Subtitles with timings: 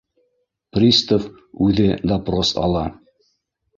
[0.77, 1.27] Пристав
[1.67, 2.85] үҙе допрос ала.